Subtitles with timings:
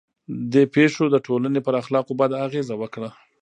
[0.51, 3.09] دې پېښو د ټولنې پر اخلاقو بده اغېزه وکړه.